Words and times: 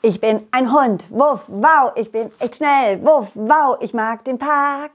Ich 0.00 0.20
bin 0.20 0.46
ein 0.52 0.72
Hund, 0.72 1.06
wuff, 1.10 1.40
wow, 1.48 1.90
ich 1.96 2.12
bin 2.12 2.30
echt 2.38 2.54
schnell, 2.54 3.04
wuff, 3.04 3.26
wow, 3.34 3.76
ich 3.80 3.92
mag 3.92 4.22
den 4.22 4.38
Park. 4.38 4.92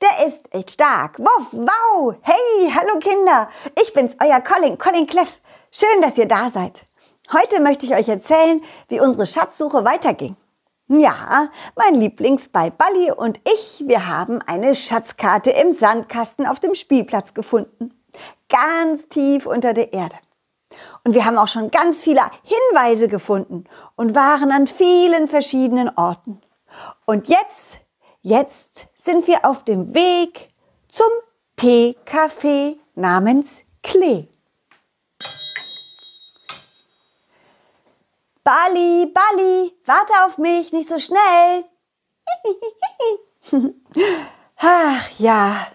Der 0.00 0.26
ist 0.26 0.40
echt 0.50 0.70
stark, 0.70 1.18
wuff, 1.18 1.48
wow. 1.52 2.14
Hey, 2.22 2.72
hallo 2.74 2.98
Kinder, 2.98 3.50
ich 3.78 3.92
bin's, 3.92 4.16
euer 4.18 4.40
Colin, 4.40 4.78
Colin 4.78 5.06
Cleff. 5.06 5.40
Schön, 5.70 6.00
dass 6.00 6.16
ihr 6.16 6.26
da 6.26 6.48
seid. 6.48 6.86
Heute 7.34 7.60
möchte 7.60 7.84
ich 7.84 7.94
euch 7.94 8.08
erzählen, 8.08 8.62
wie 8.88 8.98
unsere 8.98 9.26
Schatzsuche 9.26 9.84
weiterging. 9.84 10.36
Ja, 10.88 11.50
mein 11.74 12.00
Lieblingsball 12.00 12.70
Balli 12.70 13.12
und 13.12 13.38
ich, 13.44 13.84
wir 13.86 14.06
haben 14.06 14.38
eine 14.46 14.74
Schatzkarte 14.74 15.50
im 15.50 15.74
Sandkasten 15.74 16.46
auf 16.46 16.60
dem 16.60 16.74
Spielplatz 16.74 17.34
gefunden. 17.34 17.92
Ganz 18.48 19.06
tief 19.08 19.44
unter 19.44 19.74
der 19.74 19.92
Erde. 19.92 20.16
Und 21.04 21.14
wir 21.14 21.24
haben 21.24 21.38
auch 21.38 21.48
schon 21.48 21.70
ganz 21.70 22.02
viele 22.02 22.22
Hinweise 22.42 23.08
gefunden 23.08 23.64
und 23.94 24.14
waren 24.14 24.50
an 24.50 24.66
vielen 24.66 25.28
verschiedenen 25.28 25.90
Orten. 25.96 26.40
Und 27.04 27.28
jetzt, 27.28 27.78
jetzt 28.22 28.86
sind 28.94 29.26
wir 29.26 29.44
auf 29.44 29.64
dem 29.64 29.94
Weg 29.94 30.48
zum 30.88 31.06
Teecafé 31.58 32.76
namens 32.94 33.62
Klee. 33.82 34.28
Bali, 38.42 39.12
Bali, 39.12 39.72
warte 39.86 40.12
auf 40.24 40.38
mich, 40.38 40.72
nicht 40.72 40.88
so 40.88 40.98
schnell. 40.98 41.64
Ach 44.58 45.10
ja, 45.18 45.66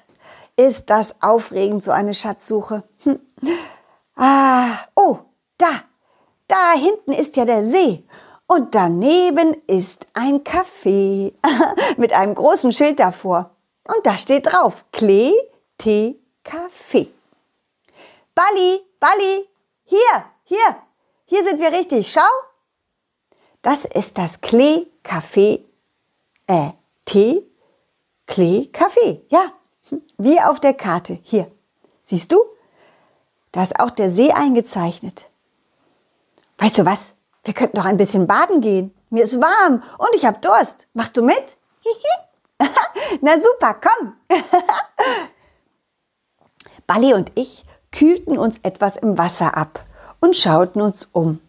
ist 0.56 0.90
das 0.90 1.22
aufregend, 1.22 1.84
so 1.84 1.92
eine 1.92 2.14
Schatzsuche. 2.14 2.84
Ah, 4.16 4.80
oh, 4.96 5.20
da, 5.58 5.84
da 6.48 6.74
hinten 6.74 7.14
ist 7.14 7.36
ja 7.36 7.46
der 7.46 7.66
See. 7.66 8.04
Und 8.48 8.76
daneben 8.76 9.56
ist 9.68 10.08
ein 10.14 10.44
Café 10.44 11.34
mit 11.98 12.12
einem 12.12 12.36
großen 12.36 12.72
Schild 12.72 13.00
davor. 13.00 13.52
Und 13.88 14.06
da 14.06 14.18
steht 14.18 14.48
drauf, 14.48 14.84
Klee, 14.92 15.34
Tee, 15.78 16.20
Kaffee. 16.44 17.12
Bali, 18.36 18.82
Bali, 19.00 19.48
hier, 19.86 20.26
hier, 20.44 20.78
hier 21.26 21.44
sind 21.44 21.60
wir 21.60 21.72
richtig, 21.72 22.12
schau. 22.12 22.22
Das 23.62 23.86
ist 23.86 24.18
das 24.18 24.42
Klee, 24.42 24.88
Kaffee, 25.04 25.64
äh, 26.48 26.72
Tee, 27.06 27.46
Klee, 28.28 28.68
Kaffee, 28.68 29.26
ja, 29.30 29.52
wie 30.18 30.42
auf 30.42 30.60
der 30.60 30.74
Karte, 30.74 31.20
hier. 31.24 31.52
Siehst 32.04 32.32
du? 32.32 32.51
Da 33.52 33.64
ist 33.64 33.80
auch 33.80 33.90
der 33.92 34.10
See 34.10 34.32
eingezeichnet. 34.32 35.26
Weißt 36.58 36.78
du 36.78 36.86
was? 36.86 37.14
Wir 37.44 37.54
könnten 37.54 37.78
doch 37.78 37.86
ein 37.86 37.98
bisschen 37.98 38.28
baden 38.28 38.62
gehen. 38.62 38.94
Mir 39.10 39.24
ist 39.24 39.42
warm 39.42 39.84
und 39.98 40.10
ich 40.16 40.26
habe 40.26 40.40
Durst. 40.40 40.88
Machst 40.94 41.18
du 41.18 41.22
mit? 41.22 41.58
Na 43.22 43.34
super, 43.40 43.76
komm. 43.76 44.14
Balli 46.88 47.14
und 47.14 47.32
ich 47.36 47.66
kühlten 47.92 48.38
uns 48.38 48.60
etwas 48.64 48.98
im 48.98 49.18
Wasser 49.18 49.58
ab 49.58 49.86
und 50.20 50.38
schauten 50.38 50.82
uns 50.82 51.10
um. 51.12 51.42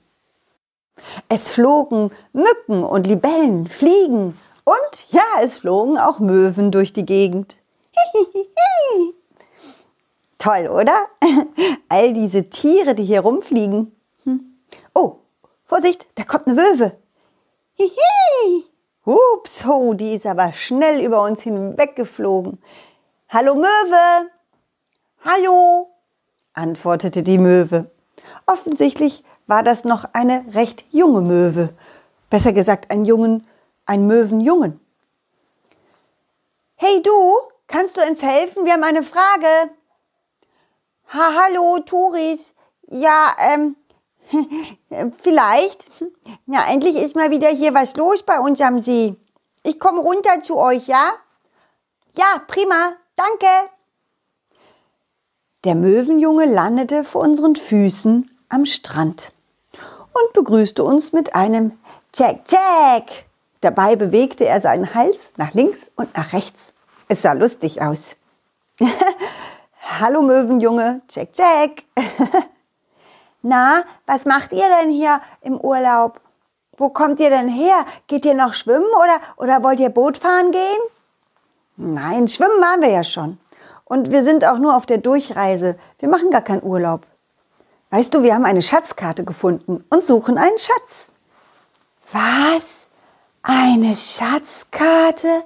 Es 1.29 1.51
flogen 1.51 2.11
Mücken 2.33 2.85
und 2.85 3.07
Libellen, 3.07 3.67
Fliegen 3.69 4.39
und 4.65 5.11
ja, 5.11 5.23
es 5.43 5.59
flogen 5.59 5.99
auch 5.99 6.19
Möwen 6.19 6.71
durch 6.71 6.93
die 6.93 7.07
Gegend. 7.07 7.59
Toll, 10.43 10.67
oder? 10.67 11.07
All 11.89 12.13
diese 12.15 12.51
Tiere, 12.51 12.97
die 12.97 13.05
hier 13.05 13.21
rumfliegen. 13.21 13.95
Hm. 14.25 14.41
Oh, 14.93 15.19
Vorsicht, 15.67 16.05
da 16.17 16.25
kommt 16.25 16.49
eine 16.49 16.57
Möwe. 16.57 16.99
Hihi. 17.75 18.65
Ups, 19.05 19.65
oh, 19.65 19.95
die 19.95 20.15
ist 20.15 20.27
aber 20.27 20.53
schnell 20.53 21.01
über 21.01 21.23
uns 21.23 21.43
hinweggeflogen. 21.43 22.61
Hallo 23.29 23.55
Möwe. 23.55 24.31
Hallo, 25.25 25.91
antwortete 26.55 27.23
die 27.23 27.39
Möwe. 27.39 27.89
Offensichtlich 28.47 29.23
war 29.47 29.63
das 29.63 29.85
noch 29.85 30.07
eine 30.13 30.45
recht 30.55 30.85
junge 30.91 31.21
Möwe. 31.21 31.73
Besser 32.31 32.53
gesagt, 32.53 32.91
ein 32.91 33.05
Jungen, 33.05 33.47
ein 33.87 34.09
Möwenjungen. 34.09 34.81
Hey 36.75 37.01
du, 37.01 37.13
kannst 37.69 37.97
du 37.97 38.01
uns 38.01 38.21
helfen? 38.23 38.65
Wir 38.65 38.73
haben 38.73 38.83
eine 38.83 39.05
Frage. 39.05 39.71
Ha, 41.13 41.33
hallo, 41.37 41.79
Touris. 41.81 42.55
Ja, 42.89 43.37
ähm, 43.39 43.77
vielleicht. 45.23 45.85
Ja, 46.47 46.65
endlich 46.71 46.97
ist 46.97 47.15
mal 47.15 47.31
wieder 47.31 47.49
hier 47.49 47.75
was 47.75 47.97
los 47.97 48.23
bei 48.23 48.41
uns 48.41 48.63
am 48.63 48.81
See. 48.81 49.17
Ich 49.63 49.79
komme 49.79 50.01
runter 50.01 50.43
zu 50.43 50.57
euch, 50.57 50.87
ja? 50.87 51.13
Ja, 52.17 52.41
prima. 52.47 52.95
Danke. 53.15 53.47
Der 55.65 55.75
Möwenjunge 55.75 56.47
landete 56.47 57.05
vor 57.05 57.21
unseren 57.21 57.57
Füßen 57.57 58.31
am 58.49 58.65
Strand 58.65 59.33
und 60.15 60.33
begrüßte 60.33 60.83
uns 60.83 61.13
mit 61.13 61.35
einem 61.35 61.79
Check, 62.15 62.47
Check. 62.47 63.27
Dabei 63.61 63.97
bewegte 63.97 64.47
er 64.47 64.63
seinen 64.63 64.95
Hals 64.95 65.35
nach 65.37 65.53
links 65.53 65.91
und 65.95 66.17
nach 66.17 66.33
rechts. 66.33 66.73
Es 67.09 67.21
sah 67.21 67.35
lustig 67.35 67.83
aus. 67.83 68.17
Hallo 70.01 70.23
Möwenjunge, 70.23 71.03
check, 71.07 71.33
check. 71.35 71.85
Na, 73.43 73.85
was 74.07 74.25
macht 74.25 74.53
ihr 74.53 74.67
denn 74.81 74.91
hier 74.91 75.21
im 75.43 75.61
Urlaub? 75.61 76.21
Wo 76.79 76.89
kommt 76.89 77.21
ihr 77.21 77.29
denn 77.29 77.49
her? 77.49 77.85
Geht 78.07 78.25
ihr 78.25 78.35
noch 78.35 78.55
schwimmen 78.55 78.87
oder, 78.87 79.21
oder 79.37 79.63
wollt 79.63 79.81
ihr 79.81 79.91
Boot 79.91 80.17
fahren 80.17 80.51
gehen? 80.51 80.81
Nein, 81.77 82.27
schwimmen 82.27 82.61
waren 82.63 82.81
wir 82.81 82.89
ja 82.89 83.05
schon. 83.05 83.39
Und 83.85 84.11
wir 84.11 84.25
sind 84.25 84.47
auch 84.47 84.59
nur 84.59 84.77
auf 84.77 84.87
der 84.87 84.99
Durchreise. 84.99 85.79
Wir 85.99 86.09
machen 86.09 86.31
gar 86.31 86.41
keinen 86.41 86.63
Urlaub. 86.63 87.07
Weißt 87.91 88.15
du, 88.15 88.23
wir 88.23 88.35
haben 88.35 88.47
eine 88.47 88.63
Schatzkarte 88.63 89.25
gefunden 89.25 89.85
und 89.91 90.07
suchen 90.07 90.39
einen 90.39 90.59
Schatz. 90.59 91.11
Was? 92.13 92.87
Eine 93.43 93.95
Schatzkarte? 93.95 95.45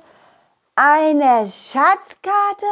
Eine 0.76 1.48
Schatzkarte? 1.48 2.66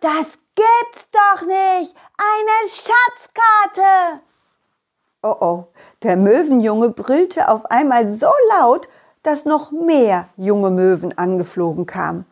Das 0.00 0.26
gibt's 0.56 1.06
doch 1.12 1.46
nicht! 1.46 1.94
Eine 2.18 2.68
Schatzkarte! 2.68 4.20
Oh 5.22 5.36
oh, 5.40 5.64
der 6.02 6.16
Möwenjunge 6.16 6.90
brüllte 6.90 7.48
auf 7.48 7.66
einmal 7.66 8.16
so 8.16 8.30
laut, 8.50 8.88
dass 9.22 9.44
noch 9.44 9.70
mehr 9.70 10.28
junge 10.36 10.70
Möwen 10.70 11.16
angeflogen 11.16 11.86
kamen. 11.86 12.26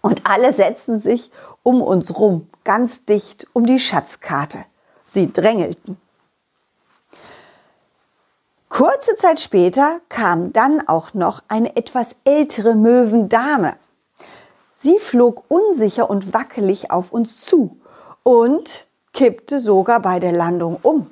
Und 0.00 0.26
alle 0.26 0.52
setzten 0.52 1.00
sich 1.00 1.30
um 1.62 1.80
uns 1.82 2.16
rum, 2.18 2.48
ganz 2.62 3.04
dicht 3.04 3.46
um 3.52 3.64
die 3.64 3.80
Schatzkarte. 3.80 4.64
Sie 5.06 5.32
drängelten. 5.32 5.98
Kurze 8.68 9.16
Zeit 9.16 9.40
später 9.40 10.00
kam 10.08 10.52
dann 10.52 10.86
auch 10.88 11.14
noch 11.14 11.42
eine 11.48 11.76
etwas 11.76 12.16
ältere 12.24 12.74
Möwendame 12.74 13.76
Sie 14.84 14.98
flog 14.98 15.44
unsicher 15.48 16.10
und 16.10 16.34
wackelig 16.34 16.90
auf 16.90 17.10
uns 17.10 17.40
zu 17.40 17.80
und 18.22 18.84
kippte 19.14 19.58
sogar 19.58 20.00
bei 20.00 20.20
der 20.20 20.32
Landung 20.32 20.76
um. 20.82 21.10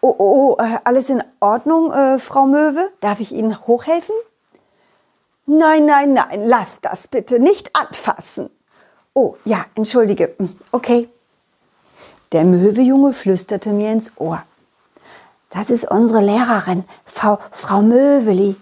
Oh, 0.00 0.14
oh, 0.16 0.56
oh 0.56 0.56
äh, 0.58 0.78
alles 0.84 1.10
in 1.10 1.22
Ordnung, 1.40 1.92
äh, 1.92 2.18
Frau 2.18 2.46
Möwe? 2.46 2.88
Darf 3.00 3.20
ich 3.20 3.34
Ihnen 3.34 3.66
hochhelfen? 3.66 4.14
Nein, 5.44 5.84
nein, 5.84 6.14
nein, 6.14 6.46
lass 6.46 6.80
das 6.80 7.08
bitte 7.08 7.40
nicht 7.40 7.76
anfassen. 7.76 8.48
Oh, 9.12 9.36
ja, 9.44 9.66
entschuldige. 9.74 10.34
Hm, 10.38 10.56
okay. 10.72 11.10
Der 12.32 12.44
Möwejunge 12.44 13.12
flüsterte 13.12 13.68
mir 13.68 13.92
ins 13.92 14.12
Ohr. 14.16 14.42
Das 15.50 15.68
ist 15.68 15.90
unsere 15.90 16.22
Lehrerin, 16.22 16.84
Frau, 17.04 17.38
Frau 17.50 17.82
Möweli. 17.82 18.56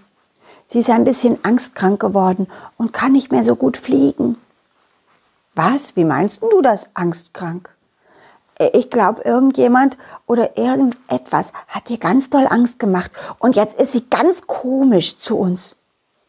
Sie 0.70 0.81
ist 0.81 0.91
ein 0.91 1.05
bisschen 1.05 1.43
angstkrank 1.44 1.99
geworden 1.99 2.47
und 2.76 2.93
kann 2.93 3.12
nicht 3.12 3.32
mehr 3.32 3.43
so 3.43 3.56
gut 3.56 3.79
fliegen. 3.79 4.37
Was? 5.55 5.97
Wie 5.97 6.05
meinst 6.05 6.43
du 6.43 6.61
das 6.61 6.91
angstkrank? 6.93 7.75
Äh, 8.59 8.70
ich 8.75 8.91
glaube, 8.91 9.23
irgendjemand 9.23 9.97
oder 10.26 10.59
irgendetwas 10.59 11.53
hat 11.69 11.88
ihr 11.88 11.97
ganz 11.97 12.29
doll 12.29 12.47
Angst 12.47 12.79
gemacht 12.79 13.11
und 13.38 13.56
jetzt 13.56 13.81
ist 13.81 13.93
sie 13.93 14.05
ganz 14.11 14.47
komisch 14.47 15.19
zu 15.19 15.38
uns. 15.38 15.75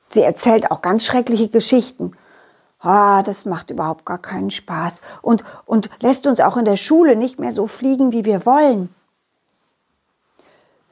Sie 0.07 0.21
erzählt 0.21 0.71
auch 0.71 0.81
ganz 0.81 1.05
schreckliche 1.05 1.49
Geschichten. 1.49 2.13
Ah, 2.79 3.23
das 3.23 3.43
macht 3.43 3.71
überhaupt 3.71 4.05
gar 4.05 4.19
keinen 4.19 4.51
Spaß 4.51 5.01
und, 5.21 5.43
und 5.65 5.89
lässt 5.99 6.25
uns 6.27 6.39
auch 6.39 6.55
in 6.55 6.63
der 6.63 6.77
Schule 6.77 7.17
nicht 7.17 7.39
mehr 7.39 7.51
so 7.51 7.67
fliegen, 7.67 8.13
wie 8.13 8.23
wir 8.23 8.45
wollen. 8.45 8.87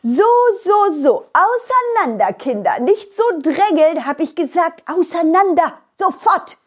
So, 0.09 0.23
so, 0.63 1.01
so, 1.01 1.25
auseinander, 1.33 2.31
Kinder. 2.31 2.79
Nicht 2.79 3.11
so 3.13 3.23
drängeln, 3.41 4.05
habe 4.05 4.23
ich 4.23 4.35
gesagt. 4.35 4.83
Auseinander, 4.89 5.73
sofort. 5.99 6.57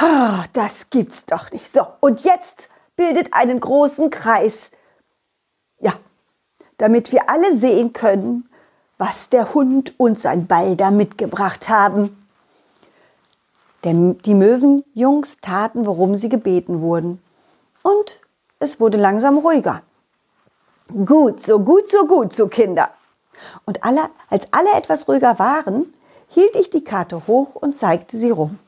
Oh, 0.00 0.44
das 0.52 0.90
gibt's 0.90 1.26
doch 1.26 1.50
nicht. 1.50 1.72
So, 1.72 1.84
und 1.98 2.20
jetzt 2.20 2.68
bildet 2.94 3.34
einen 3.34 3.58
großen 3.58 4.10
Kreis. 4.10 4.70
Ja, 5.80 5.94
damit 6.78 7.10
wir 7.10 7.28
alle 7.28 7.56
sehen 7.56 7.92
können, 7.92 8.48
was 8.96 9.28
der 9.28 9.52
Hund 9.52 9.94
und 9.98 10.20
sein 10.20 10.46
Ball 10.46 10.76
da 10.76 10.92
mitgebracht 10.92 11.68
haben. 11.68 12.16
Denn 13.82 14.18
die 14.18 14.34
Möwenjungs 14.34 15.38
taten, 15.38 15.84
worum 15.84 16.14
sie 16.14 16.28
gebeten 16.28 16.80
wurden. 16.80 17.20
Und 17.82 18.20
es 18.60 18.78
wurde 18.78 18.98
langsam 18.98 19.38
ruhiger. 19.38 19.82
Gut, 21.06 21.44
so 21.44 21.60
gut, 21.60 21.90
so 21.90 22.06
gut, 22.06 22.34
so 22.34 22.48
Kinder. 22.48 22.90
Und 23.64 23.84
alle, 23.84 24.10
als 24.28 24.46
alle 24.50 24.72
etwas 24.72 25.08
ruhiger 25.08 25.38
waren, 25.38 25.94
hielt 26.28 26.56
ich 26.56 26.70
die 26.70 26.84
Karte 26.84 27.26
hoch 27.26 27.54
und 27.54 27.76
zeigte 27.76 28.16
sie 28.16 28.30
rum. 28.30 28.58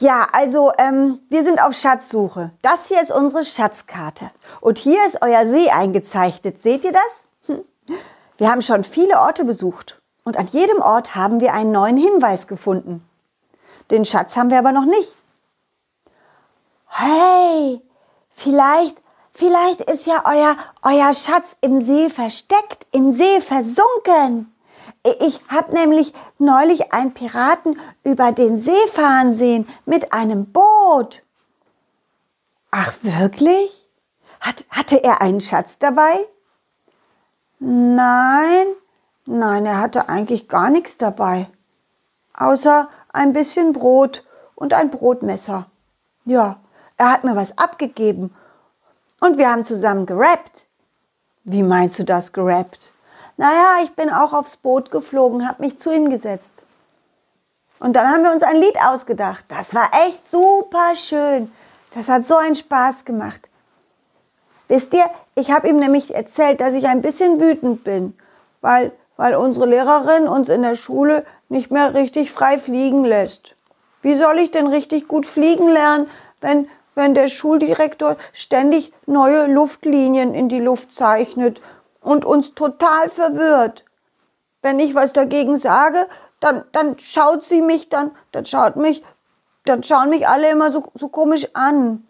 Ja, 0.00 0.26
also 0.32 0.72
ähm, 0.76 1.20
wir 1.28 1.44
sind 1.44 1.62
auf 1.62 1.74
Schatzsuche. 1.74 2.50
Das 2.62 2.88
hier 2.88 3.00
ist 3.00 3.12
unsere 3.12 3.44
Schatzkarte. 3.44 4.28
Und 4.60 4.78
hier 4.78 5.04
ist 5.06 5.22
euer 5.22 5.46
See 5.46 5.70
eingezeichnet. 5.70 6.60
Seht 6.60 6.84
ihr 6.84 6.92
das? 6.92 7.28
Hm. 7.46 7.64
Wir 8.36 8.50
haben 8.50 8.62
schon 8.62 8.82
viele 8.82 9.20
Orte 9.20 9.44
besucht. 9.44 10.00
Und 10.24 10.36
an 10.36 10.48
jedem 10.48 10.80
Ort 10.80 11.14
haben 11.14 11.40
wir 11.40 11.52
einen 11.52 11.70
neuen 11.70 11.96
Hinweis 11.96 12.48
gefunden. 12.48 13.06
Den 13.90 14.04
Schatz 14.04 14.36
haben 14.36 14.50
wir 14.50 14.58
aber 14.58 14.72
noch 14.72 14.86
nicht. 14.86 15.14
Hey, 16.88 17.80
vielleicht, 18.34 18.96
vielleicht 19.34 19.80
ist 19.82 20.06
ja 20.06 20.22
euer, 20.24 20.56
euer 20.82 21.12
Schatz 21.12 21.56
im 21.60 21.84
See 21.84 22.08
versteckt, 22.08 22.86
im 22.92 23.12
See 23.12 23.40
versunken. 23.40 24.54
Ich 25.20 25.40
habe 25.48 25.74
nämlich 25.74 26.14
neulich 26.38 26.92
einen 26.94 27.12
Piraten 27.12 27.78
über 28.04 28.32
den 28.32 28.58
See 28.58 28.86
fahren 28.92 29.34
sehen 29.34 29.68
mit 29.84 30.14
einem 30.14 30.50
Boot. 30.50 31.22
Ach 32.70 32.94
wirklich? 33.02 33.86
Hat, 34.40 34.64
hatte 34.70 35.02
er 35.04 35.20
einen 35.20 35.40
Schatz 35.40 35.78
dabei? 35.78 36.26
Nein, 37.58 38.66
nein, 39.26 39.66
er 39.66 39.78
hatte 39.78 40.08
eigentlich 40.08 40.48
gar 40.48 40.70
nichts 40.70 40.96
dabei. 40.96 41.48
Außer 42.32 42.88
ein 43.12 43.32
bisschen 43.32 43.72
Brot 43.72 44.24
und 44.54 44.72
ein 44.72 44.90
Brotmesser. 44.90 45.66
Ja, 46.24 46.58
er 46.96 47.12
hat 47.12 47.24
mir 47.24 47.36
was 47.36 47.56
abgegeben. 47.58 48.34
Und 49.20 49.38
wir 49.38 49.50
haben 49.50 49.64
zusammen 49.64 50.06
gerappt. 50.06 50.66
Wie 51.44 51.62
meinst 51.62 51.98
du 51.98 52.04
das 52.04 52.32
gerappt? 52.32 52.90
Naja, 53.36 53.78
ich 53.82 53.94
bin 53.94 54.10
auch 54.10 54.32
aufs 54.32 54.56
Boot 54.56 54.90
geflogen, 54.90 55.48
habe 55.48 55.62
mich 55.62 55.78
zu 55.78 55.92
ihm 55.92 56.10
gesetzt. 56.10 56.62
Und 57.80 57.94
dann 57.94 58.08
haben 58.08 58.22
wir 58.22 58.32
uns 58.32 58.42
ein 58.42 58.60
Lied 58.60 58.76
ausgedacht. 58.80 59.44
Das 59.48 59.74
war 59.74 59.90
echt 60.06 60.30
super 60.30 60.94
schön. 60.96 61.52
Das 61.94 62.08
hat 62.08 62.26
so 62.26 62.36
einen 62.36 62.54
Spaß 62.54 63.04
gemacht. 63.04 63.48
Wisst 64.68 64.94
ihr, 64.94 65.04
ich 65.34 65.50
habe 65.50 65.68
ihm 65.68 65.76
nämlich 65.76 66.14
erzählt, 66.14 66.60
dass 66.60 66.74
ich 66.74 66.86
ein 66.86 67.02
bisschen 67.02 67.40
wütend 67.40 67.84
bin, 67.84 68.16
weil, 68.60 68.92
weil 69.16 69.34
unsere 69.34 69.66
Lehrerin 69.66 70.26
uns 70.26 70.48
in 70.48 70.62
der 70.62 70.76
Schule 70.76 71.26
nicht 71.48 71.70
mehr 71.70 71.94
richtig 71.94 72.32
frei 72.32 72.58
fliegen 72.58 73.04
lässt. 73.04 73.54
Wie 74.02 74.14
soll 74.14 74.38
ich 74.38 74.50
denn 74.50 74.66
richtig 74.66 75.06
gut 75.06 75.26
fliegen 75.26 75.68
lernen, 75.68 76.06
wenn, 76.40 76.68
wenn 76.94 77.14
der 77.14 77.28
Schuldirektor 77.28 78.16
ständig 78.32 78.92
neue 79.06 79.46
Luftlinien 79.46 80.34
in 80.34 80.48
die 80.48 80.60
Luft 80.60 80.92
zeichnet 80.92 81.60
und 82.00 82.24
uns 82.24 82.54
total 82.54 83.08
verwirrt. 83.08 83.84
Wenn 84.62 84.78
ich 84.78 84.94
was 84.94 85.12
dagegen 85.12 85.56
sage, 85.56 86.06
dann, 86.40 86.64
dann 86.72 86.98
schaut 86.98 87.44
sie 87.44 87.60
mich, 87.60 87.88
dann, 87.88 88.10
dann 88.32 88.46
schaut 88.46 88.76
mich, 88.76 89.02
dann 89.64 89.82
schauen 89.82 90.10
mich 90.10 90.28
alle 90.28 90.50
immer 90.50 90.70
so, 90.72 90.84
so 90.94 91.08
komisch 91.08 91.48
an. 91.54 92.06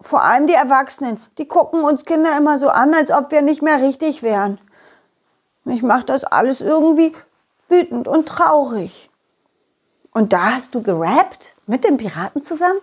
Vor 0.00 0.22
allem 0.22 0.46
die 0.46 0.54
Erwachsenen, 0.54 1.20
die 1.38 1.46
gucken 1.46 1.84
uns 1.84 2.04
Kinder 2.04 2.36
immer 2.36 2.58
so 2.58 2.68
an, 2.68 2.92
als 2.94 3.10
ob 3.10 3.30
wir 3.30 3.42
nicht 3.42 3.62
mehr 3.62 3.80
richtig 3.80 4.22
wären. 4.22 4.58
Mich 5.64 5.82
macht 5.82 6.08
das 6.08 6.24
alles 6.24 6.60
irgendwie 6.60 7.14
wütend 7.68 8.08
und 8.08 8.26
traurig. 8.26 9.10
Und 10.12 10.32
da 10.32 10.56
hast 10.56 10.74
du 10.74 10.82
gerappt 10.82 11.54
mit 11.66 11.84
dem 11.84 11.96
Piraten 11.96 12.42
zusammen? 12.42 12.78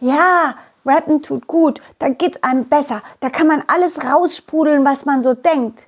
Ja, 0.00 0.54
Rappen 0.86 1.22
tut 1.22 1.46
gut, 1.46 1.80
da 1.98 2.08
geht's 2.08 2.42
einem 2.42 2.68
besser, 2.68 3.02
da 3.20 3.30
kann 3.30 3.46
man 3.46 3.62
alles 3.66 4.02
raussprudeln, 4.04 4.84
was 4.84 5.04
man 5.04 5.22
so 5.22 5.34
denkt. 5.34 5.82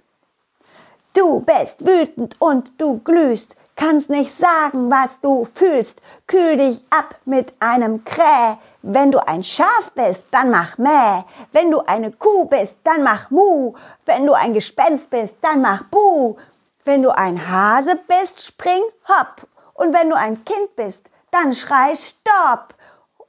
Du 1.15 1.41
bist 1.41 1.87
wütend 1.87 2.37
und 2.41 2.73
du 2.79 2.99
glühst, 2.99 3.57
kannst 3.81 4.11
nicht 4.11 4.37
sagen, 4.37 4.91
was 4.91 5.19
du 5.23 5.49
fühlst. 5.55 6.01
Kühl 6.27 6.59
dich 6.59 6.85
ab 6.91 7.17
mit 7.25 7.53
einem 7.61 8.05
Kräh. 8.05 8.57
Wenn 8.83 9.11
du 9.11 9.27
ein 9.27 9.43
Schaf 9.43 9.91
bist, 9.95 10.25
dann 10.31 10.51
mach 10.51 10.77
Mäh. 10.77 11.25
Wenn 11.53 11.71
du 11.71 11.81
eine 11.81 12.11
Kuh 12.12 12.45
bist, 12.45 12.77
dann 12.85 13.03
mach 13.03 13.31
Mu. 13.31 13.75
Wenn 14.05 14.27
du 14.27 14.35
ein 14.35 14.55
Gespenst 14.55 15.09
bist, 15.11 15.35
dann 15.41 15.62
mach 15.62 15.85
Buh. 15.85 16.37
Wenn 16.85 17.03
du 17.03 17.11
ein 17.11 17.49
Hase 17.49 17.99
bist, 18.07 18.45
spring 18.45 18.83
hopp. 19.09 19.47
Und 19.75 19.95
wenn 19.95 20.11
du 20.11 20.17
ein 20.17 20.45
Kind 20.45 20.77
bist, 20.77 21.03
dann 21.31 21.55
schrei 21.55 21.95
Stopp. 21.95 22.75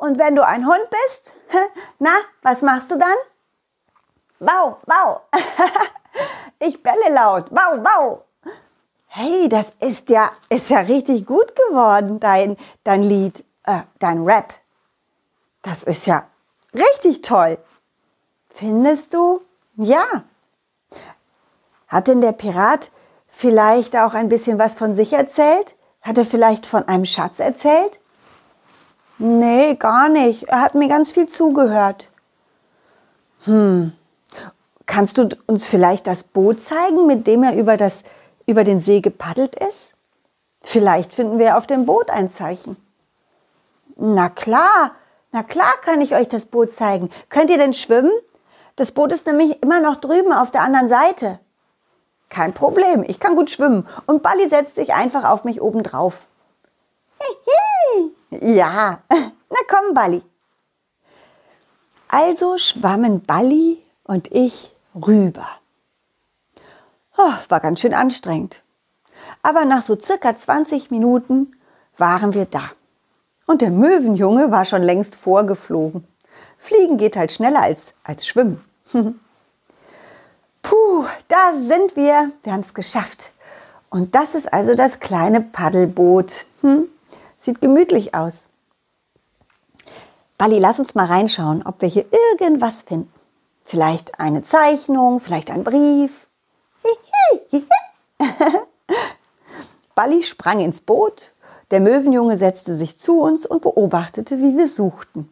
Und 0.01 0.17
wenn 0.17 0.35
du 0.35 0.43
ein 0.43 0.65
Hund 0.65 0.89
bist, 0.89 1.31
na, 1.99 2.09
was 2.41 2.63
machst 2.63 2.89
du 2.89 2.97
dann? 2.97 3.13
Wow, 4.39 4.77
wow. 4.87 5.21
ich 6.59 6.81
belle 6.81 7.13
laut. 7.13 7.51
Wow, 7.51 7.77
wow. 7.77 8.23
Hey, 9.05 9.47
das 9.47 9.67
ist 9.79 10.09
ja, 10.09 10.31
ist 10.49 10.71
ja 10.71 10.79
richtig 10.79 11.27
gut 11.27 11.55
geworden, 11.55 12.19
dein, 12.19 12.57
dein 12.83 13.03
Lied, 13.03 13.45
äh, 13.65 13.81
dein 13.99 14.23
Rap. 14.23 14.55
Das 15.61 15.83
ist 15.83 16.07
ja 16.07 16.25
richtig 16.73 17.21
toll. 17.21 17.59
Findest 18.55 19.13
du? 19.13 19.41
Ja. 19.75 20.23
Hat 21.87 22.07
denn 22.07 22.21
der 22.21 22.31
Pirat 22.31 22.89
vielleicht 23.27 23.95
auch 23.95 24.15
ein 24.15 24.29
bisschen 24.29 24.57
was 24.57 24.73
von 24.73 24.95
sich 24.95 25.13
erzählt? 25.13 25.75
Hat 26.01 26.17
er 26.17 26.25
vielleicht 26.25 26.65
von 26.65 26.87
einem 26.87 27.05
Schatz 27.05 27.39
erzählt? 27.39 28.00
Nee, 29.23 29.75
gar 29.75 30.09
nicht. 30.09 30.49
Er 30.49 30.61
hat 30.61 30.73
mir 30.73 30.87
ganz 30.87 31.11
viel 31.11 31.29
zugehört. 31.29 32.07
Hm. 33.45 33.93
Kannst 34.87 35.19
du 35.19 35.29
uns 35.45 35.67
vielleicht 35.67 36.07
das 36.07 36.23
Boot 36.23 36.59
zeigen, 36.59 37.05
mit 37.05 37.27
dem 37.27 37.43
er 37.43 37.55
über, 37.55 37.77
das, 37.77 38.01
über 38.47 38.63
den 38.63 38.79
See 38.79 38.99
gepaddelt 38.99 39.55
ist? 39.55 39.93
Vielleicht 40.63 41.13
finden 41.13 41.37
wir 41.37 41.55
auf 41.55 41.67
dem 41.67 41.85
Boot 41.85 42.09
ein 42.09 42.33
Zeichen. 42.33 42.77
Na 43.95 44.27
klar, 44.27 44.95
na 45.31 45.43
klar 45.43 45.73
kann 45.83 46.01
ich 46.01 46.15
euch 46.15 46.27
das 46.27 46.45
Boot 46.45 46.75
zeigen. 46.75 47.11
Könnt 47.29 47.51
ihr 47.51 47.59
denn 47.59 47.73
schwimmen? 47.73 48.11
Das 48.75 48.91
Boot 48.91 49.11
ist 49.11 49.27
nämlich 49.27 49.61
immer 49.61 49.81
noch 49.81 49.97
drüben 49.97 50.33
auf 50.33 50.49
der 50.49 50.61
anderen 50.61 50.89
Seite. 50.89 51.37
Kein 52.29 52.53
Problem, 52.53 53.03
ich 53.07 53.19
kann 53.19 53.35
gut 53.35 53.51
schwimmen 53.51 53.87
und 54.07 54.23
Bali 54.23 54.49
setzt 54.49 54.77
sich 54.77 54.95
einfach 54.95 55.25
auf 55.25 55.43
mich 55.43 55.61
oben 55.61 55.83
drauf. 55.83 56.23
Ja, 58.31 58.99
na 59.09 59.59
komm, 59.67 59.93
Balli. 59.93 60.21
Also 62.07 62.57
schwammen 62.57 63.21
Balli 63.21 63.81
und 64.03 64.31
ich 64.31 64.73
rüber. 64.95 65.47
Oh, 67.17 67.33
war 67.49 67.59
ganz 67.59 67.81
schön 67.81 67.93
anstrengend. 67.93 68.61
Aber 69.43 69.65
nach 69.65 69.81
so 69.81 69.99
circa 69.99 70.35
20 70.35 70.91
Minuten 70.91 71.55
waren 71.97 72.33
wir 72.33 72.45
da. 72.45 72.71
Und 73.45 73.61
der 73.61 73.71
Möwenjunge 73.71 74.49
war 74.49 74.65
schon 74.65 74.81
längst 74.81 75.15
vorgeflogen. 75.15 76.07
Fliegen 76.57 76.97
geht 76.97 77.17
halt 77.17 77.31
schneller 77.31 77.61
als, 77.61 77.93
als 78.03 78.25
Schwimmen. 78.25 78.63
Puh, 80.61 81.05
da 81.27 81.53
sind 81.55 81.95
wir. 81.95 82.31
Wir 82.43 82.53
haben 82.53 82.61
es 82.61 82.73
geschafft. 82.73 83.31
Und 83.89 84.15
das 84.15 84.35
ist 84.35 84.53
also 84.53 84.73
das 84.73 84.99
kleine 84.99 85.41
Paddelboot. 85.41 86.45
Hm? 86.61 86.87
Sieht 87.41 87.59
gemütlich 87.59 88.13
aus. 88.13 88.49
Bali, 90.37 90.59
lass 90.59 90.79
uns 90.79 90.93
mal 90.93 91.07
reinschauen, 91.07 91.63
ob 91.65 91.81
wir 91.81 91.89
hier 91.89 92.05
irgendwas 92.11 92.83
finden. 92.83 93.11
Vielleicht 93.65 94.19
eine 94.19 94.43
Zeichnung, 94.43 95.19
vielleicht 95.19 95.49
ein 95.49 95.63
Brief. 95.63 96.27
Bali 99.95 100.21
sprang 100.21 100.59
ins 100.59 100.81
Boot, 100.81 101.31
der 101.71 101.79
Möwenjunge 101.79 102.37
setzte 102.37 102.75
sich 102.77 102.97
zu 102.97 103.21
uns 103.21 103.47
und 103.47 103.63
beobachtete, 103.63 104.37
wie 104.37 104.55
wir 104.55 104.67
suchten. 104.67 105.27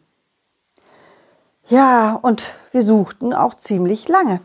Ja, 1.68 2.14
und 2.14 2.50
wir 2.72 2.82
suchten 2.82 3.32
auch 3.32 3.54
ziemlich 3.54 4.08
lange. 4.08 4.40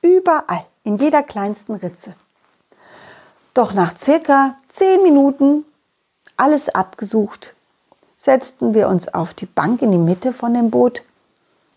Überall, 0.00 0.64
in 0.84 0.98
jeder 0.98 1.24
kleinsten 1.24 1.74
Ritze. 1.74 2.14
Doch 3.52 3.72
nach 3.72 3.96
circa 3.98 4.56
zehn 4.68 5.02
Minuten 5.02 5.64
alles 6.36 6.68
abgesucht, 6.68 7.54
setzten 8.18 8.74
wir 8.74 8.88
uns 8.88 9.08
auf 9.12 9.34
die 9.34 9.46
Bank 9.46 9.82
in 9.82 9.92
die 9.92 9.98
Mitte 9.98 10.32
von 10.32 10.54
dem 10.54 10.70
Boot 10.70 11.02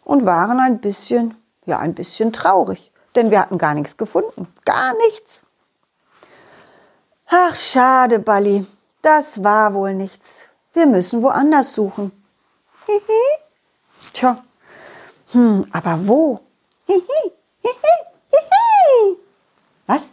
und 0.03 0.25
waren 0.25 0.59
ein 0.59 0.79
bisschen, 0.79 1.35
ja, 1.65 1.79
ein 1.79 1.93
bisschen 1.93 2.31
traurig, 2.33 2.91
denn 3.15 3.31
wir 3.31 3.39
hatten 3.39 3.57
gar 3.57 3.73
nichts 3.73 3.97
gefunden. 3.97 4.47
Gar 4.65 4.95
nichts. 4.97 5.45
Ach, 7.27 7.55
schade, 7.55 8.19
Balli. 8.19 8.65
Das 9.01 9.43
war 9.43 9.73
wohl 9.73 9.93
nichts. 9.93 10.45
Wir 10.73 10.85
müssen 10.85 11.21
woanders 11.21 11.75
suchen. 11.75 12.11
Hihi. 12.85 14.11
Tja. 14.13 14.41
Hm, 15.33 15.65
aber 15.71 16.07
wo? 16.07 16.39
Hihi. 16.85 17.01
Hihi. 17.61 17.95
Hihi. 18.31 19.17
Was? 19.87 20.03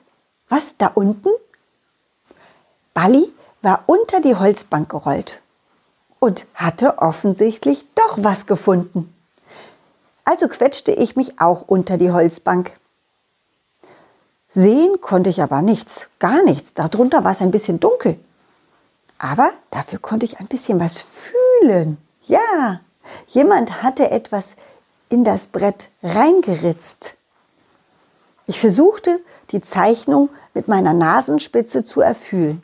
Was 0.49 0.77
da 0.77 0.91
unten? 0.95 1.31
Balli 2.93 3.33
war 3.65 3.85
unter 3.87 4.21
die 4.21 4.37
Holzbank 4.37 4.91
gerollt 4.91 5.41
und 6.21 6.47
hatte 6.55 6.99
offensichtlich 6.99 7.85
doch 7.95 8.19
was 8.19 8.47
gefunden. 8.47 9.15
Also 10.25 10.49
quetschte 10.49 10.93
ich 10.93 11.17
mich 11.17 11.41
auch 11.41 11.63
unter 11.67 11.99
die 11.99 12.11
Holzbank. 12.11 12.73
Sehen 14.51 15.01
konnte 15.01 15.31
ich 15.31 15.43
aber 15.43 15.63
nichts, 15.63 16.09
gar 16.19 16.43
nichts. 16.45 16.75
Darunter 16.75 17.25
war 17.25 17.33
es 17.33 17.41
ein 17.41 17.51
bisschen 17.51 17.81
dunkel. 17.81 18.19
Aber 19.19 19.51
dafür 19.71 19.99
konnte 19.99 20.25
ich 20.25 20.39
ein 20.39 20.47
bisschen 20.47 20.81
was 20.81 21.03
fühlen. 21.03 21.99
Ja, 22.23 22.81
jemand 23.29 23.83
hatte 23.83 24.11
etwas 24.11 24.57
in 25.09 25.25
das 25.25 25.49
Brett 25.49 25.89
reingeritzt. 26.03 27.15
Ich 28.47 28.61
versuchte, 28.61 29.21
die 29.51 29.61
Zeichnung 29.61 30.31
mit 30.55 30.69
meiner 30.69 30.93
Nasenspitze 30.93 31.85
zu 31.85 32.01
erfüllen. 32.01 32.63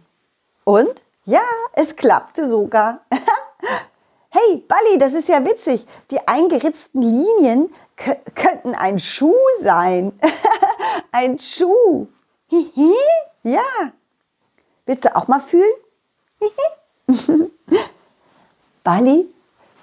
Und 0.70 1.02
ja, 1.24 1.42
es 1.72 1.96
klappte 1.96 2.46
sogar. 2.46 3.00
hey, 4.28 4.64
Balli, 4.68 4.98
das 5.00 5.14
ist 5.14 5.28
ja 5.28 5.44
witzig. 5.44 5.84
Die 6.12 6.28
eingeritzten 6.28 7.02
Linien 7.02 7.74
könnten 8.36 8.76
ein 8.76 9.00
Schuh 9.00 9.34
sein. 9.62 10.12
ein 11.10 11.40
Schuh. 11.40 12.06
ja. 13.42 13.64
Willst 14.86 15.06
du 15.06 15.16
auch 15.16 15.26
mal 15.26 15.40
fühlen? 15.40 15.74
Bali 18.84 19.26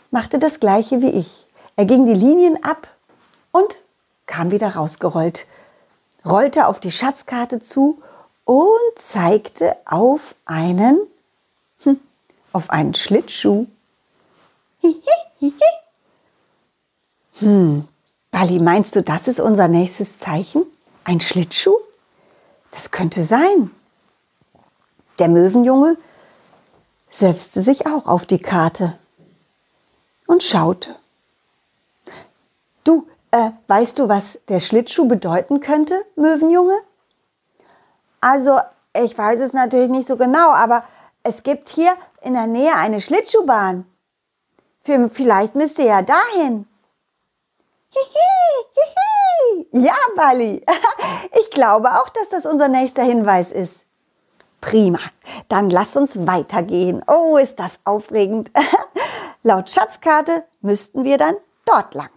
machte 0.09 0.39
das 0.39 0.61
gleiche 0.61 1.01
wie 1.01 1.11
ich. 1.11 1.47
Er 1.75 1.83
ging 1.83 2.05
die 2.05 2.13
Linien 2.13 2.63
ab 2.63 2.87
und 3.51 3.81
kam 4.25 4.51
wieder 4.51 4.75
rausgerollt, 4.77 5.47
rollte 6.25 6.65
auf 6.65 6.79
die 6.79 6.93
Schatzkarte 6.93 7.59
zu 7.59 8.01
und 8.47 8.79
zeigte 8.95 9.75
auf 9.85 10.33
einen, 10.45 10.99
hm, 11.83 11.99
auf 12.53 12.69
einen 12.69 12.93
Schlittschuh. 12.93 13.67
hm, 17.39 17.87
Bali, 18.31 18.59
meinst 18.59 18.95
du, 18.95 19.03
das 19.03 19.27
ist 19.27 19.41
unser 19.41 19.67
nächstes 19.67 20.17
Zeichen? 20.17 20.63
Ein 21.03 21.19
Schlittschuh? 21.19 21.75
Das 22.71 22.91
könnte 22.91 23.21
sein. 23.21 23.69
Der 25.19 25.27
Möwenjunge 25.27 25.97
setzte 27.11 27.61
sich 27.61 27.85
auch 27.85 28.05
auf 28.05 28.25
die 28.25 28.39
Karte 28.39 28.97
und 30.25 30.41
schaute. 30.41 30.95
Du, 32.85 33.07
äh, 33.31 33.49
weißt 33.67 33.99
du, 33.99 34.07
was 34.07 34.39
der 34.47 34.61
Schlittschuh 34.61 35.09
bedeuten 35.09 35.59
könnte, 35.59 36.05
Möwenjunge? 36.15 36.79
Also, 38.21 38.59
ich 38.93 39.17
weiß 39.17 39.39
es 39.39 39.53
natürlich 39.53 39.89
nicht 39.89 40.07
so 40.07 40.17
genau, 40.17 40.51
aber 40.51 40.83
es 41.23 41.43
gibt 41.43 41.69
hier 41.69 41.93
in 42.21 42.33
der 42.33 42.47
Nähe 42.47 42.73
eine 42.75 43.01
Schlittschuhbahn. 43.01 43.85
Vielleicht 44.83 45.55
müsst 45.55 45.77
ihr 45.79 45.85
ja 45.85 46.01
dahin. 46.01 46.65
Hihi, 47.89 48.65
hihi. 48.73 49.67
Ja, 49.85 49.95
Bali. 50.15 50.65
Ich 51.39 51.51
glaube 51.51 51.89
auch, 51.99 52.09
dass 52.09 52.29
das 52.29 52.45
unser 52.45 52.67
nächster 52.67 53.03
Hinweis 53.03 53.51
ist. 53.51 53.73
Prima. 54.61 54.99
Dann 55.49 55.69
lass 55.69 55.95
uns 55.95 56.25
weitergehen. 56.25 57.03
Oh, 57.07 57.37
ist 57.37 57.59
das 57.59 57.79
aufregend. 57.83 58.51
Laut 59.43 59.69
Schatzkarte 59.69 60.45
müssten 60.61 61.03
wir 61.03 61.17
dann 61.17 61.35
dort 61.65 61.93
lang. 61.93 62.09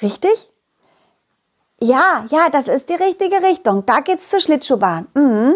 Richtig? 0.00 0.50
Ja, 1.80 2.26
ja, 2.30 2.48
das 2.50 2.66
ist 2.66 2.88
die 2.88 2.94
richtige 2.94 3.36
Richtung. 3.42 3.86
Da 3.86 4.00
geht's 4.00 4.28
zur 4.28 4.40
Schlittschuhbahn. 4.40 5.06
Mhm. 5.14 5.54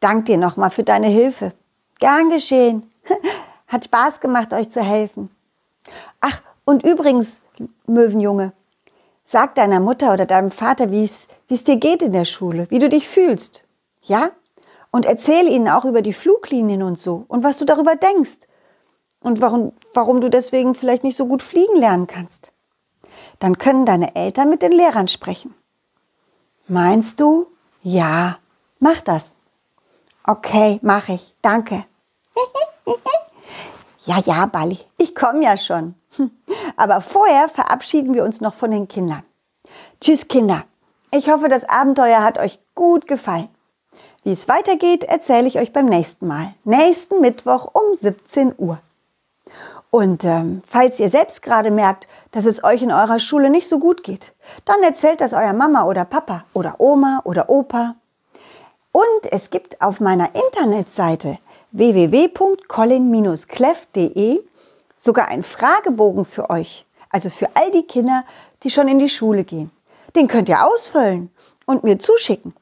Dank 0.00 0.26
dir 0.26 0.36
nochmal 0.36 0.70
für 0.70 0.82
deine 0.82 1.08
Hilfe. 1.08 1.52
Gern 1.98 2.28
geschehen. 2.30 2.90
Hat 3.66 3.86
Spaß 3.86 4.20
gemacht, 4.20 4.52
euch 4.52 4.70
zu 4.70 4.82
helfen. 4.82 5.30
Ach, 6.20 6.40
und 6.64 6.84
übrigens, 6.84 7.40
Möwenjunge, 7.86 8.52
sag 9.24 9.54
deiner 9.54 9.80
Mutter 9.80 10.12
oder 10.12 10.26
deinem 10.26 10.50
Vater, 10.50 10.90
wie 10.90 11.04
es 11.04 11.64
dir 11.64 11.76
geht 11.76 12.02
in 12.02 12.12
der 12.12 12.26
Schule, 12.26 12.66
wie 12.70 12.78
du 12.78 12.88
dich 12.88 13.08
fühlst. 13.08 13.64
Ja? 14.02 14.30
Und 14.90 15.06
erzähl 15.06 15.48
ihnen 15.48 15.68
auch 15.68 15.84
über 15.84 16.02
die 16.02 16.12
Fluglinien 16.12 16.82
und 16.82 16.98
so 16.98 17.24
und 17.28 17.42
was 17.42 17.58
du 17.58 17.64
darüber 17.64 17.96
denkst 17.96 18.46
und 19.20 19.40
warum, 19.40 19.72
warum 19.94 20.20
du 20.20 20.28
deswegen 20.28 20.74
vielleicht 20.74 21.04
nicht 21.04 21.16
so 21.16 21.26
gut 21.26 21.42
fliegen 21.42 21.76
lernen 21.76 22.06
kannst. 22.06 22.52
Dann 23.38 23.58
können 23.58 23.86
deine 23.86 24.14
Eltern 24.14 24.48
mit 24.48 24.62
den 24.62 24.72
Lehrern 24.72 25.08
sprechen. 25.08 25.54
Meinst 26.68 27.20
du? 27.20 27.46
Ja, 27.82 28.38
mach 28.80 29.00
das. 29.00 29.34
Okay, 30.24 30.80
mach 30.82 31.08
ich. 31.08 31.34
Danke. 31.42 31.84
ja, 34.04 34.18
ja, 34.24 34.46
Bali, 34.46 34.78
ich 34.98 35.14
komme 35.14 35.44
ja 35.44 35.56
schon. 35.56 35.94
Aber 36.76 37.00
vorher 37.00 37.48
verabschieden 37.48 38.14
wir 38.14 38.24
uns 38.24 38.40
noch 38.40 38.54
von 38.54 38.70
den 38.70 38.88
Kindern. 38.88 39.22
Tschüss, 40.00 40.28
Kinder. 40.28 40.64
Ich 41.12 41.30
hoffe, 41.30 41.48
das 41.48 41.68
Abenteuer 41.68 42.22
hat 42.22 42.38
euch 42.38 42.58
gut 42.74 43.06
gefallen. 43.06 43.48
Wie 44.24 44.32
es 44.32 44.48
weitergeht, 44.48 45.04
erzähle 45.04 45.46
ich 45.46 45.58
euch 45.58 45.72
beim 45.72 45.86
nächsten 45.86 46.26
Mal. 46.26 46.54
Nächsten 46.64 47.20
Mittwoch 47.20 47.70
um 47.72 47.94
17 47.94 48.54
Uhr. 48.58 48.80
Und 49.90 50.24
ähm, 50.24 50.62
falls 50.66 51.00
ihr 51.00 51.08
selbst 51.08 51.40
gerade 51.42 51.70
merkt, 51.70 52.06
dass 52.32 52.44
es 52.44 52.62
euch 52.64 52.82
in 52.82 52.92
eurer 52.92 53.18
Schule 53.18 53.48
nicht 53.50 53.68
so 53.68 53.78
gut 53.78 54.02
geht, 54.02 54.32
dann 54.64 54.82
erzählt 54.82 55.20
das 55.20 55.32
eurer 55.32 55.52
Mama 55.52 55.84
oder 55.84 56.04
Papa 56.04 56.42
oder 56.52 56.74
Oma 56.78 57.20
oder 57.24 57.48
Opa. 57.48 57.94
Und 58.92 59.30
es 59.30 59.50
gibt 59.50 59.80
auf 59.80 60.00
meiner 60.00 60.30
Internetseite 60.34 61.38
www.colin-cleff.de 61.72 64.40
sogar 64.96 65.28
einen 65.28 65.42
Fragebogen 65.42 66.24
für 66.24 66.48
euch, 66.50 66.84
also 67.10 67.30
für 67.30 67.54
all 67.54 67.70
die 67.70 67.84
Kinder, 67.84 68.24
die 68.62 68.70
schon 68.70 68.88
in 68.88 68.98
die 68.98 69.08
Schule 69.08 69.44
gehen. 69.44 69.70
Den 70.14 70.28
könnt 70.28 70.48
ihr 70.48 70.64
ausfüllen 70.64 71.30
und 71.66 71.84
mir 71.84 71.98
zuschicken. 71.98 72.54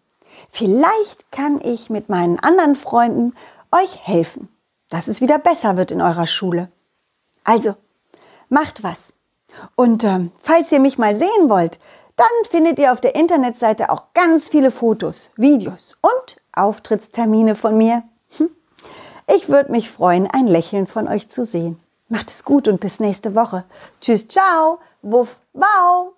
Vielleicht 0.50 1.30
kann 1.30 1.60
ich 1.60 1.90
mit 1.90 2.08
meinen 2.08 2.40
anderen 2.40 2.74
Freunden 2.74 3.34
euch 3.70 4.06
helfen, 4.06 4.48
dass 4.88 5.06
es 5.08 5.20
wieder 5.20 5.38
besser 5.38 5.76
wird 5.76 5.92
in 5.92 6.00
eurer 6.00 6.26
Schule. 6.26 6.68
Also, 7.44 7.74
macht 8.48 8.82
was. 8.82 9.12
Und 9.76 10.02
ähm, 10.04 10.32
falls 10.42 10.72
ihr 10.72 10.80
mich 10.80 10.98
mal 10.98 11.16
sehen 11.16 11.48
wollt, 11.48 11.78
dann 12.16 12.26
findet 12.50 12.78
ihr 12.78 12.92
auf 12.92 13.00
der 13.00 13.14
Internetseite 13.14 13.90
auch 13.90 14.04
ganz 14.14 14.48
viele 14.48 14.70
Fotos, 14.70 15.30
Videos 15.36 15.96
und 16.00 16.36
Auftrittstermine 16.52 17.54
von 17.54 17.76
mir. 17.76 18.02
Hm. 18.36 18.50
Ich 19.26 19.48
würde 19.48 19.70
mich 19.70 19.90
freuen, 19.90 20.28
ein 20.30 20.46
Lächeln 20.46 20.86
von 20.86 21.08
euch 21.08 21.28
zu 21.28 21.44
sehen. 21.44 21.80
Macht 22.08 22.30
es 22.30 22.44
gut 22.44 22.68
und 22.68 22.80
bis 22.80 23.00
nächste 23.00 23.34
Woche. 23.34 23.64
Tschüss, 24.00 24.28
ciao, 24.28 24.78
wuff, 25.02 25.36
wow. 25.52 26.12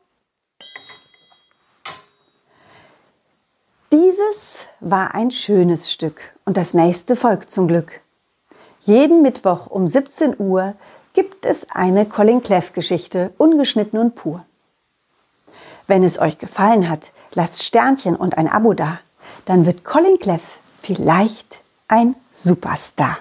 Dieses 3.92 4.66
war 4.80 5.14
ein 5.14 5.30
schönes 5.30 5.90
Stück 5.90 6.20
und 6.44 6.56
das 6.56 6.74
nächste 6.74 7.16
folgt 7.16 7.50
zum 7.50 7.68
Glück. 7.68 8.00
Jeden 8.80 9.22
Mittwoch 9.22 9.68
um 9.68 9.88
17 9.88 10.36
Uhr 10.38 10.74
gibt 11.16 11.46
es 11.46 11.66
eine 11.70 12.04
Colin 12.04 12.42
Cleff 12.42 12.74
Geschichte, 12.74 13.32
ungeschnitten 13.38 13.98
und 13.98 14.14
pur. 14.14 14.44
Wenn 15.86 16.04
es 16.04 16.18
euch 16.18 16.36
gefallen 16.38 16.90
hat, 16.90 17.10
lasst 17.32 17.64
Sternchen 17.64 18.14
und 18.14 18.36
ein 18.36 18.48
Abo 18.48 18.74
da. 18.74 19.00
Dann 19.46 19.64
wird 19.64 19.82
Colin 19.82 20.18
Cleff 20.18 20.42
vielleicht 20.82 21.60
ein 21.88 22.16
Superstar. 22.30 23.16